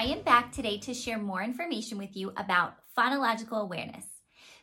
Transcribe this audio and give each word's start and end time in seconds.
I 0.00 0.04
am 0.04 0.22
back 0.22 0.50
today 0.50 0.78
to 0.78 0.94
share 0.94 1.18
more 1.18 1.42
information 1.42 1.98
with 1.98 2.16
you 2.16 2.32
about 2.38 2.76
phonological 2.96 3.60
awareness. 3.60 4.06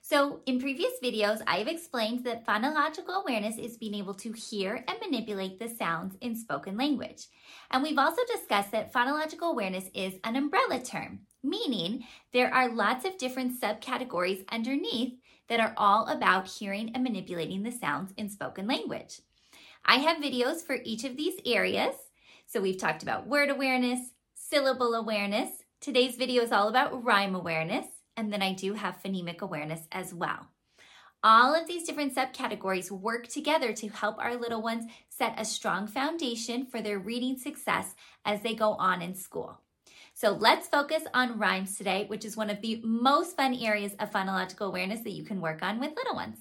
So, 0.01 0.39
in 0.47 0.59
previous 0.59 0.93
videos, 1.03 1.43
I 1.45 1.59
have 1.59 1.67
explained 1.67 2.23
that 2.23 2.43
phonological 2.43 3.21
awareness 3.21 3.59
is 3.59 3.77
being 3.77 3.93
able 3.93 4.15
to 4.15 4.31
hear 4.31 4.83
and 4.87 4.97
manipulate 4.99 5.59
the 5.59 5.69
sounds 5.69 6.17
in 6.21 6.35
spoken 6.35 6.75
language. 6.75 7.27
And 7.69 7.83
we've 7.83 7.99
also 7.99 8.23
discussed 8.25 8.71
that 8.71 8.91
phonological 8.91 9.51
awareness 9.51 9.91
is 9.93 10.15
an 10.23 10.37
umbrella 10.37 10.81
term, 10.81 11.19
meaning 11.43 12.05
there 12.33 12.51
are 12.51 12.73
lots 12.73 13.05
of 13.05 13.19
different 13.19 13.61
subcategories 13.61 14.43
underneath 14.51 15.19
that 15.49 15.59
are 15.59 15.75
all 15.77 16.07
about 16.07 16.47
hearing 16.47 16.89
and 16.95 17.03
manipulating 17.03 17.61
the 17.61 17.71
sounds 17.71 18.11
in 18.17 18.27
spoken 18.27 18.65
language. 18.65 19.21
I 19.85 19.97
have 19.97 20.17
videos 20.17 20.65
for 20.65 20.79
each 20.83 21.03
of 21.03 21.15
these 21.15 21.39
areas. 21.45 21.93
So, 22.47 22.59
we've 22.59 22.79
talked 22.79 23.03
about 23.03 23.27
word 23.27 23.51
awareness, 23.51 23.99
syllable 24.49 24.93
awareness. 24.93 25.49
Today's 25.81 26.15
video 26.15 26.41
is 26.41 26.53
all 26.53 26.69
about 26.69 27.03
rhyme 27.03 27.35
awareness, 27.35 27.85
and 28.15 28.31
then 28.31 28.41
I 28.41 28.53
do 28.53 28.73
have 28.73 29.01
phonemic 29.03 29.41
awareness 29.41 29.81
as 29.91 30.13
well. 30.13 30.47
All 31.21 31.53
of 31.53 31.67
these 31.67 31.83
different 31.83 32.15
subcategories 32.15 32.89
work 32.89 33.27
together 33.27 33.73
to 33.73 33.89
help 33.89 34.17
our 34.19 34.37
little 34.37 34.61
ones 34.61 34.85
set 35.09 35.33
a 35.37 35.43
strong 35.43 35.85
foundation 35.85 36.65
for 36.65 36.81
their 36.81 36.97
reading 36.97 37.37
success 37.37 37.93
as 38.23 38.41
they 38.41 38.53
go 38.53 38.71
on 38.73 39.01
in 39.01 39.15
school. 39.15 39.59
So 40.13 40.31
let's 40.31 40.69
focus 40.69 41.03
on 41.13 41.39
rhymes 41.39 41.75
today, 41.77 42.05
which 42.07 42.23
is 42.23 42.37
one 42.37 42.49
of 42.49 42.61
the 42.61 42.79
most 42.85 43.35
fun 43.35 43.53
areas 43.53 43.95
of 43.99 44.11
phonological 44.11 44.67
awareness 44.67 45.01
that 45.01 45.11
you 45.11 45.25
can 45.25 45.41
work 45.41 45.61
on 45.61 45.79
with 45.79 45.95
little 45.95 46.15
ones. 46.15 46.37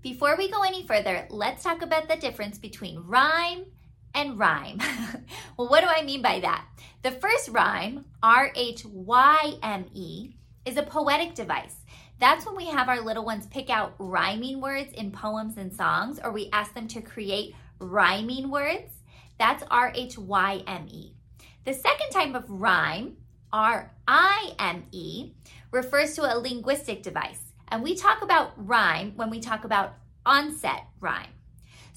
Before 0.00 0.36
we 0.38 0.50
go 0.50 0.62
any 0.62 0.86
further, 0.86 1.26
let's 1.28 1.62
talk 1.62 1.82
about 1.82 2.08
the 2.08 2.16
difference 2.16 2.56
between 2.56 3.00
rhyme 3.00 3.66
and 4.14 4.38
rime. 4.38 4.78
well, 5.58 5.68
what 5.68 5.82
do 5.82 5.86
I 5.88 6.02
mean 6.02 6.22
by 6.22 6.40
that? 6.40 6.64
The 7.02 7.12
first 7.12 7.48
rhyme, 7.48 8.04
R 8.22 8.52
H 8.54 8.84
Y 8.84 9.54
M 9.62 9.86
E, 9.94 10.34
is 10.66 10.76
a 10.76 10.82
poetic 10.82 11.34
device. 11.34 11.76
That's 12.18 12.44
when 12.44 12.56
we 12.56 12.66
have 12.66 12.90
our 12.90 13.00
little 13.00 13.24
ones 13.24 13.46
pick 13.46 13.70
out 13.70 13.94
rhyming 13.98 14.60
words 14.60 14.92
in 14.92 15.10
poems 15.10 15.56
and 15.56 15.74
songs, 15.74 16.20
or 16.22 16.30
we 16.30 16.50
ask 16.52 16.74
them 16.74 16.86
to 16.88 17.00
create 17.00 17.54
rhyming 17.78 18.50
words. 18.50 18.92
That's 19.38 19.64
R 19.70 19.92
H 19.94 20.18
Y 20.18 20.62
M 20.66 20.88
E. 20.90 21.14
The 21.64 21.72
second 21.72 22.10
type 22.10 22.34
of 22.34 22.44
rime, 22.50 23.16
R 23.50 23.90
I 24.06 24.52
M 24.58 24.84
E, 24.92 25.32
refers 25.70 26.14
to 26.16 26.22
a 26.22 26.36
linguistic 26.38 27.02
device. 27.02 27.40
And 27.68 27.82
we 27.82 27.94
talk 27.94 28.20
about 28.20 28.52
rime 28.56 29.12
when 29.16 29.30
we 29.30 29.40
talk 29.40 29.64
about 29.64 29.94
onset 30.26 30.84
rime. 31.00 31.30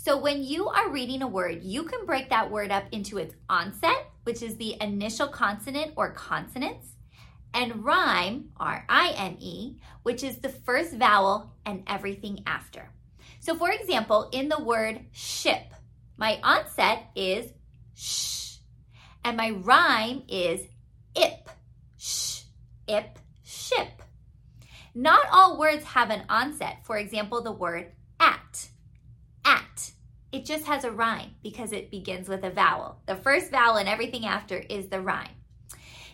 So 0.03 0.18
when 0.18 0.44
you 0.44 0.68
are 0.68 0.90
reading 0.90 1.22
a 1.22 1.28
word, 1.30 1.64
you 1.64 1.84
can 1.84 2.06
break 2.06 2.30
that 2.30 2.52
word 2.52 2.72
up 2.72 2.84
into 2.91 3.19
its 3.19 3.36
onset, 3.47 4.12
which 4.24 4.44
is 4.44 4.58
the 4.58 4.75
initial 4.81 5.30
consonant 5.30 5.94
or 5.96 6.12
consonants, 6.12 6.90
and 7.53 7.86
rime, 7.86 8.50
R 8.58 8.84
I 8.90 9.13
M 9.16 9.38
E, 9.40 9.78
which 10.02 10.22
is 10.22 10.40
the 10.40 10.50
first 10.50 10.97
vowel 10.97 11.53
and 11.66 11.84
everything 11.88 12.44
after. 12.46 12.90
So 13.40 13.56
for 13.56 13.72
example, 13.72 14.28
in 14.34 14.50
the 14.50 14.62
word 14.62 15.06
ship, 15.13 15.74
my 16.18 16.38
onset 16.44 17.06
is 17.16 17.53
sh, 17.94 18.58
and 19.24 19.38
my 19.38 19.52
rime 19.52 20.24
is 20.28 20.68
ip, 21.16 21.50
sh, 21.96 22.42
ip, 22.90 23.19
ship. 23.42 24.02
Not 24.94 25.25
all 25.31 25.58
words 25.58 25.86
have 25.86 26.09
an 26.09 26.24
onset. 26.28 26.80
For 26.84 26.97
example, 26.97 27.42
the 27.42 27.53
word 27.53 27.94
at. 28.19 28.68
It 30.33 30.45
just 30.45 30.66
has 30.66 30.83
a 30.83 30.91
rime 30.91 31.35
because 31.44 31.71
it 31.71 31.91
begins 31.91 32.27
with 32.27 32.44
a 32.44 32.49
vowel. 32.49 32.97
The 33.05 33.16
first 33.16 33.51
vowel 33.51 33.75
and 33.75 33.88
everything 33.88 34.25
after 34.25 34.57
is 34.57 34.88
the 34.88 34.99
rime. 34.99 35.35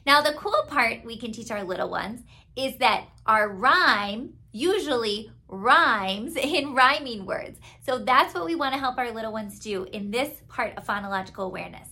Now, 0.05 0.19
the 0.19 0.33
cool 0.33 0.65
part 0.67 1.05
we 1.05 1.17
can 1.17 1.31
teach 1.31 1.51
our 1.51 1.63
little 1.63 1.89
ones 1.89 2.23
is 2.57 2.75
that 2.79 3.05
our 3.25 3.47
rime 3.47 4.33
usually 4.51 5.31
rhymes 5.47 6.35
in 6.35 6.75
rhyming 6.75 7.25
words. 7.25 7.61
So 7.85 7.99
that's 7.99 8.33
what 8.33 8.43
we 8.43 8.55
want 8.55 8.73
to 8.73 8.79
help 8.79 8.97
our 8.97 9.09
little 9.09 9.31
ones 9.31 9.57
do 9.57 9.85
in 9.85 10.11
this 10.11 10.41
part 10.49 10.75
of 10.75 10.85
phonological 10.85 11.45
awareness. 11.45 11.87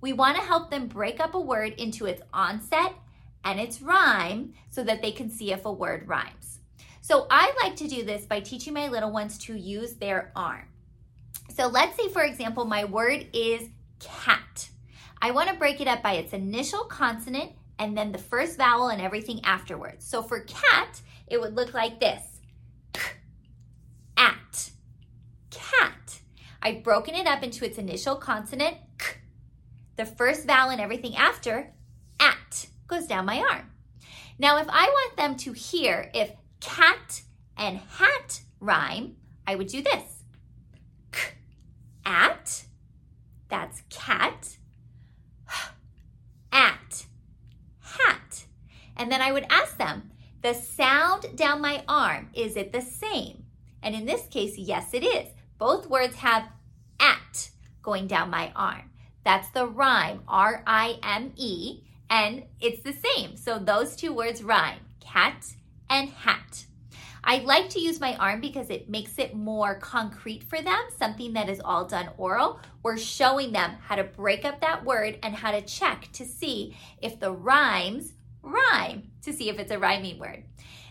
We 0.00 0.12
want 0.12 0.36
to 0.36 0.42
help 0.42 0.70
them 0.70 0.86
break 0.86 1.18
up 1.18 1.34
a 1.34 1.40
word 1.40 1.72
into 1.78 2.06
its 2.06 2.22
onset 2.32 2.94
and 3.44 3.58
its 3.58 3.82
rime 3.82 4.54
so 4.70 4.84
that 4.84 5.02
they 5.02 5.10
can 5.10 5.28
see 5.28 5.52
if 5.52 5.64
a 5.64 5.72
word 5.72 6.06
rhymes. 6.06 6.60
So 7.00 7.26
I 7.28 7.52
like 7.60 7.74
to 7.76 7.88
do 7.88 8.04
this 8.04 8.24
by 8.24 8.38
teaching 8.38 8.72
my 8.72 8.86
little 8.86 9.10
ones 9.10 9.36
to 9.38 9.56
use 9.56 9.94
their 9.94 10.30
arm. 10.36 10.68
So 11.54 11.66
let's 11.66 11.96
say, 11.96 12.08
for 12.08 12.22
example, 12.22 12.64
my 12.64 12.84
word 12.86 13.26
is 13.34 13.68
cat. 14.00 14.70
I 15.20 15.32
want 15.32 15.50
to 15.50 15.56
break 15.56 15.80
it 15.80 15.88
up 15.88 16.02
by 16.02 16.14
its 16.14 16.32
initial 16.32 16.84
consonant 16.84 17.52
and 17.78 17.96
then 17.96 18.10
the 18.10 18.18
first 18.18 18.56
vowel 18.56 18.88
and 18.88 19.02
everything 19.02 19.44
afterwards. 19.44 20.06
So 20.06 20.22
for 20.22 20.40
cat, 20.40 21.00
it 21.26 21.40
would 21.40 21.54
look 21.54 21.74
like 21.74 22.00
this. 22.00 22.22
K, 22.94 23.02
at, 24.16 24.70
cat. 25.50 26.20
I've 26.62 26.82
broken 26.82 27.14
it 27.14 27.26
up 27.26 27.42
into 27.42 27.66
its 27.66 27.76
initial 27.76 28.16
consonant, 28.16 28.78
k. 28.98 29.16
The 29.96 30.06
first 30.06 30.46
vowel 30.46 30.70
and 30.70 30.80
everything 30.80 31.16
after, 31.16 31.74
at, 32.18 32.66
goes 32.88 33.06
down 33.06 33.26
my 33.26 33.40
arm. 33.40 33.70
Now, 34.38 34.58
if 34.58 34.66
I 34.70 34.86
want 34.86 35.16
them 35.16 35.36
to 35.36 35.52
hear 35.52 36.10
if 36.14 36.32
cat 36.60 37.22
and 37.58 37.78
hat 37.98 38.40
rhyme, 38.58 39.16
I 39.46 39.56
would 39.56 39.66
do 39.66 39.82
this 39.82 40.22
at, 42.04 42.64
that's 43.52 43.82
cat, 43.90 44.56
at, 46.52 47.04
hat. 47.80 48.46
And 48.96 49.12
then 49.12 49.20
I 49.20 49.30
would 49.30 49.44
ask 49.50 49.76
them, 49.76 50.10
the 50.40 50.54
sound 50.54 51.36
down 51.36 51.60
my 51.60 51.84
arm, 51.86 52.30
is 52.32 52.56
it 52.56 52.72
the 52.72 52.80
same? 52.80 53.44
And 53.82 53.94
in 53.94 54.06
this 54.06 54.26
case, 54.28 54.56
yes, 54.56 54.94
it 54.94 55.04
is. 55.04 55.28
Both 55.58 55.90
words 55.90 56.16
have 56.16 56.48
at 56.98 57.50
going 57.82 58.06
down 58.06 58.30
my 58.30 58.52
arm. 58.56 58.90
That's 59.22 59.50
the 59.50 59.66
rime, 59.66 60.22
R 60.26 60.62
I 60.66 60.98
M 61.02 61.32
E, 61.36 61.82
and 62.08 62.44
it's 62.58 62.82
the 62.82 62.94
same. 62.94 63.36
So 63.36 63.58
those 63.58 63.94
two 63.94 64.14
words 64.14 64.42
rhyme, 64.42 64.80
cat 64.98 65.44
and 65.90 66.08
hat. 66.08 66.64
I 67.24 67.38
like 67.38 67.68
to 67.70 67.80
use 67.80 68.00
my 68.00 68.16
arm 68.16 68.40
because 68.40 68.68
it 68.68 68.90
makes 68.90 69.18
it 69.18 69.34
more 69.34 69.76
concrete 69.76 70.42
for 70.42 70.60
them, 70.60 70.80
something 70.98 71.32
that 71.34 71.48
is 71.48 71.60
all 71.64 71.84
done 71.84 72.10
oral. 72.16 72.60
We're 72.82 72.98
showing 72.98 73.52
them 73.52 73.76
how 73.80 73.94
to 73.94 74.04
break 74.04 74.44
up 74.44 74.60
that 74.60 74.84
word 74.84 75.18
and 75.22 75.34
how 75.34 75.52
to 75.52 75.62
check 75.62 76.08
to 76.14 76.24
see 76.24 76.76
if 77.00 77.20
the 77.20 77.30
rimes 77.30 78.14
rhyme, 78.42 79.10
to 79.22 79.32
see 79.32 79.48
if 79.48 79.58
it's 79.58 79.70
a 79.70 79.78
rhyming 79.78 80.18
word. 80.18 80.44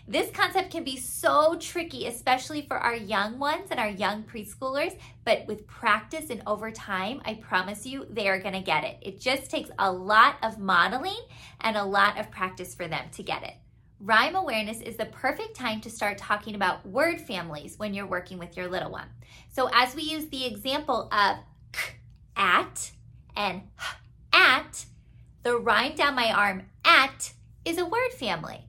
This 0.08 0.30
concept 0.32 0.72
can 0.72 0.82
be 0.82 0.96
so 0.96 1.56
tricky, 1.60 2.06
especially 2.06 2.62
for 2.62 2.76
our 2.76 2.94
young 2.94 3.38
ones 3.38 3.68
and 3.70 3.78
our 3.78 3.88
young 3.88 4.24
preschoolers, 4.24 4.98
but 5.24 5.46
with 5.46 5.66
practice 5.66 6.28
and 6.28 6.42
over 6.46 6.72
time, 6.72 7.22
I 7.24 7.34
promise 7.34 7.86
you 7.86 8.06
they 8.10 8.28
are 8.28 8.40
going 8.40 8.54
to 8.54 8.60
get 8.60 8.84
it. 8.84 8.98
It 9.00 9.20
just 9.20 9.50
takes 9.50 9.70
a 9.78 9.92
lot 9.92 10.36
of 10.42 10.58
modeling 10.58 11.20
and 11.60 11.76
a 11.76 11.84
lot 11.84 12.18
of 12.18 12.32
practice 12.32 12.74
for 12.74 12.88
them 12.88 13.04
to 13.12 13.22
get 13.22 13.44
it. 13.44 13.54
Rhyme 14.04 14.34
awareness 14.34 14.80
is 14.80 14.96
the 14.96 15.04
perfect 15.04 15.54
time 15.54 15.80
to 15.82 15.88
start 15.88 16.18
talking 16.18 16.56
about 16.56 16.84
word 16.84 17.20
families 17.20 17.78
when 17.78 17.94
you're 17.94 18.04
working 18.04 18.36
with 18.36 18.56
your 18.56 18.66
little 18.66 18.90
one. 18.90 19.06
So, 19.52 19.70
as 19.72 19.94
we 19.94 20.02
use 20.02 20.26
the 20.26 20.44
example 20.44 21.08
of 21.12 21.36
k, 21.70 21.92
at 22.36 22.90
and 23.36 23.62
h, 23.78 23.86
at, 24.32 24.86
the 25.44 25.56
rime 25.56 25.94
down 25.94 26.16
my 26.16 26.32
arm, 26.32 26.64
at, 26.84 27.32
is 27.64 27.78
a 27.78 27.86
word 27.86 28.10
family. 28.18 28.64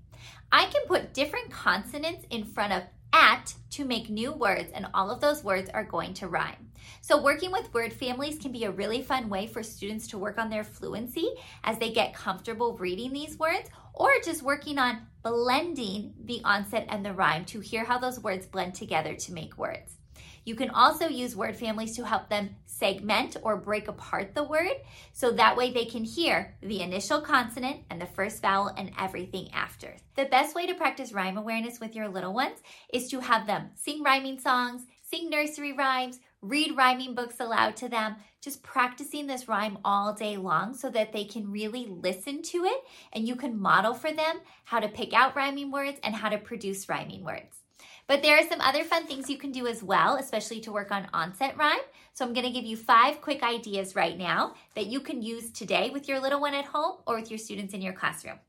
I 0.52 0.66
can 0.66 0.86
put 0.86 1.16
different 1.16 1.50
consonants 1.50 2.28
in 2.30 2.46
front 2.46 2.74
of 2.74 2.84
at 3.12 3.56
to 3.72 3.86
make 3.86 4.12
new 4.12 4.34
words, 4.34 4.72
and 4.72 4.86
all 4.94 5.10
of 5.10 5.20
those 5.20 5.44
words 5.44 5.68
are 5.74 5.84
going 5.84 6.14
to 6.16 6.28
rhyme. 6.28 6.70
So, 7.02 7.20
working 7.20 7.52
with 7.52 7.74
word 7.74 7.92
families 7.92 8.38
can 8.38 8.52
be 8.52 8.66
a 8.66 8.72
really 8.72 9.02
fun 9.02 9.30
way 9.30 9.48
for 9.48 9.64
students 9.64 10.08
to 10.10 10.20
work 10.20 10.38
on 10.38 10.52
their 10.52 10.64
fluency 10.64 11.34
as 11.64 11.80
they 11.80 11.92
get 11.92 12.14
comfortable 12.14 12.78
reading 12.78 13.12
these 13.12 13.40
words, 13.40 13.70
or 13.94 14.10
just 14.24 14.44
working 14.44 14.78
on 14.78 15.08
blending 15.24 16.14
the 16.26 16.42
onset 16.44 16.86
and 16.90 17.06
the 17.06 17.14
rime 17.14 17.46
to 17.46 17.60
hear 17.60 17.86
how 17.86 17.98
those 17.98 18.20
words 18.20 18.46
blend 18.46 18.76
together 18.76 19.16
to 19.16 19.34
make 19.34 19.58
words. 19.58 19.98
You 20.46 20.56
can 20.56 20.72
also 20.72 21.08
use 21.08 21.36
word 21.36 21.56
families 21.56 21.96
to 21.96 22.06
help 22.06 22.28
them 22.28 22.56
segment 22.66 23.38
or 23.44 23.56
break 23.56 23.88
apart 23.88 24.36
the 24.36 24.44
word 24.44 24.74
so 25.14 25.32
that 25.32 25.56
way 25.56 25.72
they 25.72 25.86
can 25.86 26.04
hear 26.04 26.56
the 26.62 26.82
initial 26.82 27.22
consonant 27.22 27.82
and 27.90 28.02
the 28.02 28.06
first 28.06 28.42
vowel 28.42 28.68
and 28.76 28.92
everything 29.00 29.50
after. 29.54 29.96
The 30.16 30.26
best 30.26 30.54
way 30.54 30.68
to 30.68 30.74
practice 30.74 31.14
rhyme 31.14 31.38
awareness 31.38 31.80
with 31.80 31.96
your 31.96 32.10
little 32.10 32.34
ones 32.34 32.60
is 32.92 33.10
to 33.10 33.22
have 33.22 33.48
them 33.48 33.70
sing 33.76 34.04
rhyming 34.04 34.40
songs, 34.40 34.86
sing 35.02 35.30
nursery 35.30 35.72
rhymes, 35.72 36.20
read 36.44 36.76
rhyming 36.76 37.16
books 37.16 37.40
aloud 37.40 37.76
to 37.78 37.90
them, 37.90 38.18
just 38.42 38.62
practicing 38.62 39.26
this 39.26 39.48
rhyme 39.48 39.78
all 39.86 40.14
day 40.14 40.36
long 40.36 40.76
so 40.76 40.90
that 40.90 41.14
they 41.14 41.24
can 41.24 41.50
really 41.50 41.88
listen 41.88 42.42
to 42.42 42.66
it 42.66 42.84
and 43.14 43.28
you 43.28 43.36
can 43.36 43.60
model 43.60 43.94
for 43.94 44.12
them 44.12 44.42
how 44.66 44.80
to 44.80 44.90
pick 44.90 45.14
out 45.14 45.36
rhyming 45.36 45.72
words 45.72 46.00
and 46.04 46.14
how 46.14 46.30
to 46.30 46.38
produce 46.38 46.90
rhyming 46.90 47.24
words. 47.24 47.62
But 48.06 48.22
there 48.22 48.38
are 48.38 48.48
some 48.48 48.60
other 48.60 48.84
fun 48.84 49.08
things 49.08 49.30
you 49.30 49.38
can 49.38 49.54
do 49.54 49.66
as 49.66 49.82
well, 49.82 50.18
especially 50.18 50.60
to 50.62 50.74
work 50.74 50.92
on 50.92 51.08
onset 51.14 51.58
rime. 51.58 51.80
So 52.14 52.26
I'm 52.26 52.34
going 52.34 52.46
to 52.46 52.52
give 52.52 52.66
you 52.66 52.76
five 52.76 53.22
quick 53.22 53.42
ideas 53.42 53.96
right 53.96 54.18
now 54.18 54.56
that 54.76 54.88
you 54.88 55.00
can 55.00 55.22
use 55.22 55.52
today 55.52 55.90
with 55.90 56.10
your 56.10 56.20
little 56.20 56.42
one 56.42 56.54
at 56.54 56.66
home 56.66 56.98
or 57.08 57.16
with 57.16 57.32
your 57.32 57.38
students 57.38 57.74
in 57.74 57.82
your 57.82 57.94
classroom. 57.94 58.40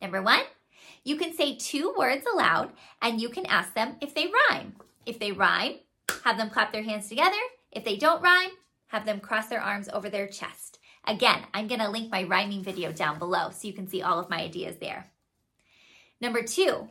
Number 0.00 0.22
one, 0.22 0.42
you 1.02 1.16
can 1.16 1.34
say 1.34 1.56
two 1.56 1.92
words 1.98 2.24
aloud 2.32 2.70
and 3.02 3.20
you 3.20 3.28
can 3.28 3.46
ask 3.46 3.74
them 3.74 3.96
if 4.00 4.14
they 4.14 4.30
rhyme. 4.50 4.76
If 5.04 5.18
they 5.18 5.32
rhyme, 5.32 5.74
have 6.26 6.38
them 6.38 6.50
clap 6.50 6.72
their 6.72 6.82
hands 6.82 7.08
together. 7.08 7.36
If 7.70 7.84
they 7.84 7.96
don't 7.96 8.20
rhyme, 8.20 8.50
have 8.88 9.06
them 9.06 9.20
cross 9.20 9.46
their 9.46 9.60
arms 9.60 9.88
over 9.88 10.10
their 10.10 10.26
chest. 10.26 10.80
Again, 11.06 11.40
I'm 11.54 11.68
going 11.68 11.78
to 11.78 11.88
link 11.88 12.10
my 12.10 12.24
rhyming 12.24 12.64
video 12.64 12.90
down 12.90 13.20
below 13.20 13.50
so 13.50 13.68
you 13.68 13.72
can 13.72 13.86
see 13.86 14.02
all 14.02 14.18
of 14.18 14.28
my 14.28 14.40
ideas 14.40 14.78
there. 14.78 15.06
Number 16.20 16.42
two, 16.42 16.88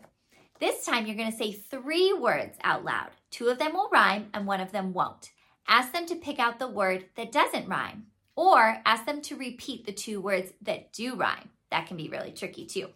this 0.61 0.85
time 0.85 1.05
you're 1.05 1.17
going 1.17 1.33
to 1.33 1.37
say 1.37 1.51
three 1.51 2.13
words 2.13 2.57
out 2.63 2.85
loud. 2.85 3.09
Two 3.29 3.49
of 3.49 3.59
them 3.59 3.73
will 3.73 3.89
rhyme 3.91 4.29
and 4.33 4.47
one 4.47 4.61
of 4.61 4.71
them 4.71 4.93
won't. 4.93 5.31
Ask 5.67 5.91
them 5.91 6.05
to 6.05 6.15
pick 6.15 6.39
out 6.39 6.57
the 6.57 6.69
word 6.69 7.03
that 7.17 7.33
doesn't 7.33 7.67
rhyme, 7.67 8.05
or 8.37 8.77
ask 8.85 9.05
them 9.05 9.21
to 9.23 9.35
repeat 9.35 9.85
the 9.85 9.91
two 9.91 10.21
words 10.21 10.53
that 10.61 10.93
do 10.93 11.15
rhyme. 11.15 11.49
That 11.71 11.87
can 11.87 11.97
be 11.97 12.07
really 12.07 12.31
tricky 12.31 12.67
too. 12.67 12.87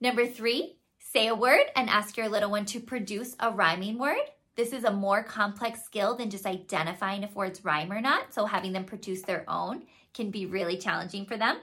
Number 0.00 0.28
three, 0.28 0.76
say 1.00 1.26
a 1.26 1.34
word 1.34 1.64
and 1.74 1.90
ask 1.90 2.16
your 2.16 2.28
little 2.28 2.52
one 2.52 2.66
to 2.66 2.78
produce 2.78 3.34
a 3.40 3.50
rhyming 3.50 3.98
word. 3.98 4.18
This 4.58 4.72
is 4.72 4.82
a 4.82 4.90
more 4.90 5.22
complex 5.22 5.84
skill 5.84 6.16
than 6.16 6.30
just 6.30 6.44
identifying 6.44 7.22
if 7.22 7.32
words 7.36 7.64
rhyme 7.64 7.92
or 7.92 8.00
not, 8.00 8.34
so 8.34 8.44
having 8.44 8.72
them 8.72 8.84
produce 8.84 9.22
their 9.22 9.44
own 9.48 9.84
can 10.12 10.32
be 10.32 10.46
really 10.46 10.76
challenging 10.76 11.26
for 11.26 11.36
them. 11.36 11.58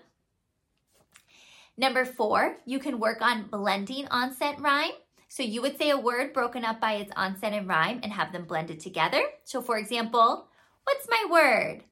Number 1.75 2.05
four, 2.05 2.55
you 2.65 2.79
can 2.79 3.01
work 3.01 3.21
on 3.21 3.47
blending 3.47 4.07
onset 4.07 4.61
rime. 4.61 4.93
So 5.27 5.43
you 5.43 5.61
would 5.61 5.77
say 5.77 5.89
a 5.89 5.99
word 5.99 6.31
broken 6.31 6.63
up 6.63 6.79
by 6.79 6.93
its 6.93 7.11
onset 7.17 7.51
and 7.51 7.67
rime 7.67 7.99
and 8.01 8.13
have 8.13 8.31
them 8.31 8.45
blended 8.45 8.79
together. 8.79 9.23
So 9.43 9.61
for 9.61 9.77
example, 9.77 10.47
what's 10.85 11.09
my 11.09 11.25
word? 11.29 11.83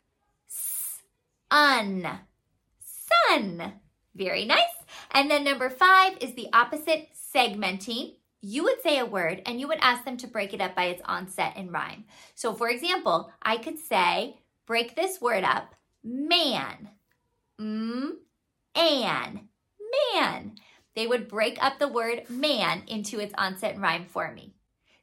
Sun. 0.48 2.08
Sun. 2.80 3.74
Very 4.16 4.46
nice. 4.46 4.62
And 5.12 5.30
then 5.30 5.44
number 5.44 5.70
five 5.70 6.18
is 6.22 6.34
the 6.36 6.48
opposite, 6.54 7.10
segmenting. 7.36 8.14
You 8.46 8.66
would 8.66 8.82
say 8.82 9.00
a 9.00 9.06
word 9.06 9.42
and 9.46 9.58
you 9.58 9.70
would 9.70 9.80
ask 9.82 10.04
them 10.04 10.18
to 10.18 10.28
break 10.28 10.54
it 10.54 10.60
up 10.60 10.76
by 10.76 10.86
its 10.86 11.02
onset 11.06 11.54
and 11.56 11.72
rime. 11.72 12.04
So 12.36 12.54
for 12.54 12.68
example, 12.68 13.32
I 13.42 13.56
could 13.56 13.80
say, 13.80 14.36
break 14.68 14.96
this 14.96 15.22
word 15.22 15.46
up, 15.46 15.74
man. 16.04 16.90
Mm, 17.60 18.12
an 18.76 19.48
man. 20.14 20.56
They 20.94 21.08
would 21.08 21.30
break 21.30 21.58
up 21.64 21.80
the 21.80 21.88
word 21.88 22.24
man 22.30 22.84
into 22.88 23.22
its 23.22 23.34
onset 23.38 23.76
and 23.76 23.82
rime 23.82 24.06
for 24.06 24.34
me. 24.34 24.54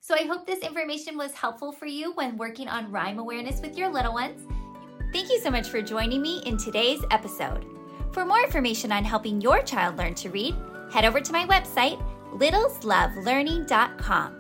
So 0.01 0.15
I 0.15 0.27
hope 0.27 0.47
this 0.47 0.61
information 0.61 1.17
was 1.17 1.33
helpful 1.33 1.73
for 1.73 1.87
you 1.87 2.13
when 2.13 2.37
working 2.37 2.69
on 2.69 2.93
rhyme 2.93 3.19
awareness 3.19 3.63
with 3.63 3.77
your 3.77 3.89
little 3.89 4.13
ones. 4.13 4.43
Thank 5.15 5.31
you 5.31 5.41
so 5.41 5.51
much 5.51 5.69
for 5.69 5.81
joining 5.81 6.21
me 6.21 6.43
in 6.45 6.59
today's 6.59 7.03
episode. 7.11 7.65
For 8.13 8.27
more 8.27 8.43
information 8.43 8.93
on 8.93 9.05
helping 9.05 9.41
your 9.41 9.63
child 9.63 9.97
learn 9.97 10.15
to 10.17 10.29
read, 10.29 10.55
head 10.93 11.07
over 11.07 11.21
to 11.21 11.33
my 11.33 11.47
website, 11.47 12.03
littleslovelearning.com. 12.35 14.33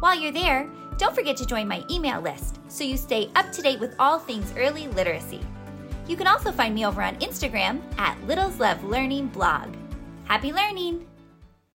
While 0.00 0.18
you're 0.18 0.32
there, 0.32 0.68
don't 0.98 1.14
forget 1.14 1.36
to 1.36 1.46
join 1.46 1.68
my 1.68 1.84
email 1.90 2.20
list 2.20 2.58
so 2.68 2.84
you 2.84 2.96
stay 2.96 3.30
up 3.36 3.52
to 3.52 3.62
date 3.62 3.80
with 3.80 3.94
all 3.98 4.18
things 4.18 4.52
early 4.56 4.88
literacy. 4.88 5.40
You 6.08 6.16
can 6.16 6.26
also 6.26 6.50
find 6.52 6.74
me 6.74 6.84
over 6.84 7.02
on 7.02 7.16
Instagram 7.16 7.80
at 7.98 8.20
Littles 8.26 8.58
Love 8.58 8.82
Learning 8.84 9.28
Blog. 9.28 9.74
Happy 10.24 10.52
learning! 10.52 11.06